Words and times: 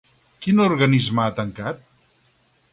Quin 0.45 0.61
organisme 0.63 1.23
ha 1.25 1.37
tancat? 1.43 1.87